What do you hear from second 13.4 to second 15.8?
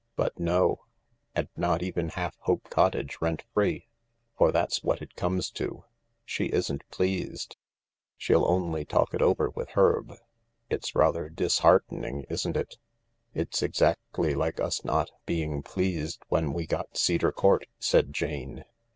exactly like us for not being